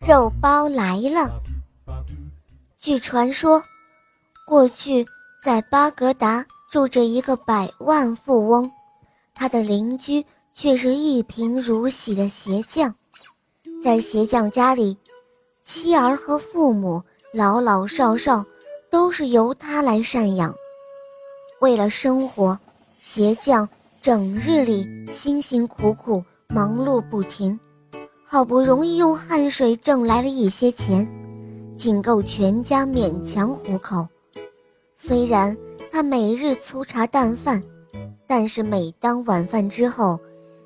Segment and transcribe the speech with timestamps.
[0.00, 1.30] 肉包来了。
[2.78, 3.62] 据传说，
[4.46, 5.04] 过去
[5.42, 8.70] 在巴格达住着一个百万富翁，
[9.34, 12.94] 他的邻居却是一贫如洗的鞋匠。
[13.82, 14.96] 在鞋匠家里，
[15.64, 17.02] 妻儿和父母、
[17.32, 18.44] 老老少少
[18.90, 20.54] 都是由他来赡养。
[21.60, 22.58] 为了生活，
[23.00, 23.68] 鞋匠
[24.02, 27.58] 整日里辛辛苦苦，忙碌不停。
[28.36, 31.08] 好不容易用汗水挣来了一些钱，
[31.74, 34.06] 仅够全家勉强糊口。
[34.94, 35.56] 虽然
[35.90, 37.62] 他每日粗茶淡饭，
[38.26, 40.20] 但是每当晚饭之后，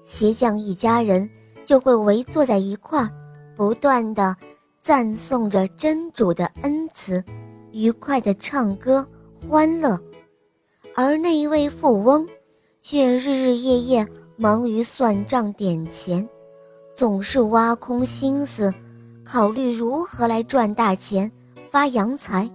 [0.05, 1.31] 鞋匠一家人
[1.65, 3.09] 就会围坐在一块儿，
[3.57, 4.35] 不断的
[4.83, 7.23] 赞颂着真主的恩慈，
[7.71, 9.07] 愉快的唱歌
[9.49, 9.97] 欢乐。
[10.97, 12.27] 而那一位富翁，
[12.83, 16.29] 却日日夜夜忙于算账点钱。
[17.01, 18.71] 总是挖空心思，
[19.25, 21.33] 考虑如何来赚大钱、
[21.71, 22.47] 发洋财。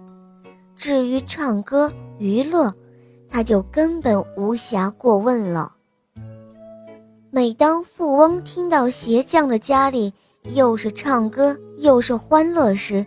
[0.76, 2.72] 至于唱歌娱乐，
[3.28, 5.74] 他就根本无暇过问了。
[7.28, 10.14] 每当富翁听到鞋匠的家里
[10.54, 13.04] 又是唱歌又是欢乐时，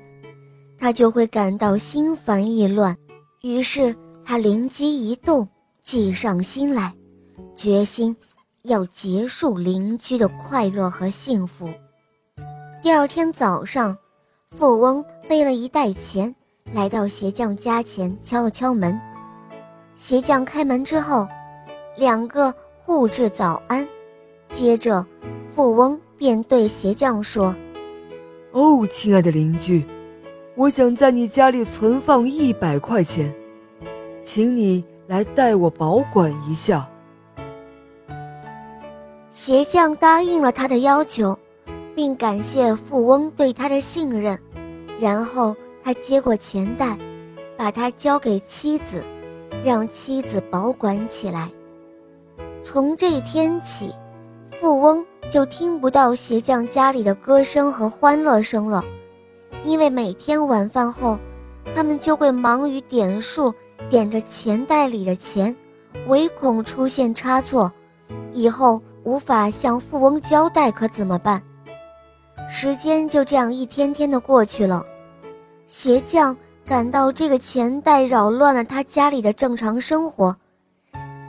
[0.78, 2.94] 他就会感到心烦意乱。
[3.44, 5.48] 于是他灵机一动，
[5.82, 6.94] 计上心来，
[7.56, 8.14] 决心。
[8.64, 11.70] 要结束邻居的快乐和幸福。
[12.82, 13.98] 第二天早上，
[14.58, 16.34] 富翁背了一袋钱
[16.74, 19.00] 来到鞋匠家前，敲了敲门。
[19.96, 21.28] 鞋匠开门之后，
[21.98, 23.88] 两个互致早安。
[24.50, 25.06] 接着，
[25.56, 27.56] 富翁便对鞋匠说
[28.52, 29.86] ：“哦，亲爱的邻居，
[30.56, 33.34] 我想在你家里存放一百块钱，
[34.22, 36.90] 请你来代我保管一下。”
[39.40, 41.40] 鞋匠答应了他的要求，
[41.96, 44.38] 并感谢富翁对他的信任。
[45.00, 46.98] 然后他接过钱袋，
[47.56, 49.02] 把它交给妻子，
[49.64, 51.50] 让妻子保管起来。
[52.64, 53.96] 从这天起，
[54.60, 58.84] 富翁就听不到鞋匠家里的歌声和欢乐声了，
[59.64, 61.18] 因为每天晚饭后，
[61.74, 63.54] 他们就会忙于点数，
[63.90, 65.56] 点着钱袋里的钱，
[66.08, 67.72] 唯恐出现差错，
[68.34, 68.82] 以后。
[69.04, 71.42] 无法向富翁交代，可怎么办？
[72.50, 74.84] 时间就这样一天天的过去了。
[75.68, 80.36] 鞋匠感到这个钱袋扰乱了他家里的正常生活，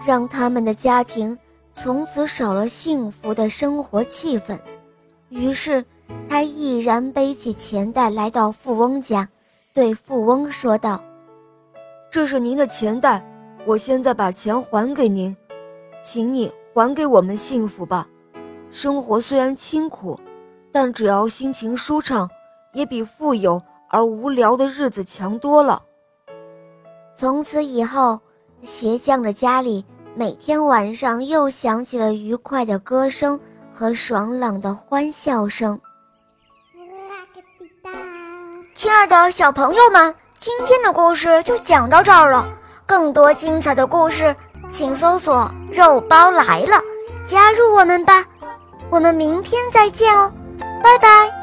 [0.07, 1.37] 让他们的家庭
[1.73, 4.59] 从此少了幸福的生活气氛。
[5.29, 5.85] 于是，
[6.29, 9.29] 他毅然背起钱袋来到富翁家，
[9.75, 11.01] 对富翁说道
[12.11, 13.25] ：“这是您的钱袋，
[13.67, 15.37] 我现在把钱还给您，
[16.03, 18.07] 请你。”还给我们幸福吧！
[18.71, 20.19] 生活虽然清苦，
[20.71, 22.29] 但只要心情舒畅，
[22.73, 25.83] 也比富有而无聊的日子强多了。
[27.15, 28.21] 从此以后，
[28.63, 33.39] 鞋匠的家里每天晚上又响起了愉快的歌声
[33.73, 35.79] 和爽朗的欢笑声。
[38.75, 42.47] 亲爱的小朋友们，今天的故事就讲到这儿了。
[42.87, 44.35] 更多精彩的故事。
[44.71, 46.81] 请搜索“肉包来了”，
[47.27, 48.25] 加入我们吧！
[48.91, 50.33] 我们明天再见哦，
[50.83, 51.40] 拜拜。